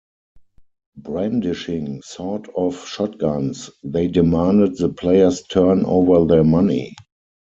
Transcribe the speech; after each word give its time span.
Brandishing 0.97 2.01
sawed-off 2.01 2.87
shotguns, 2.87 3.69
they 3.83 4.07
demanded 4.07 4.75
the 4.75 4.89
players 4.89 5.43
turn 5.43 5.85
over 5.85 6.25
their 6.25 6.43
money. 6.43 6.95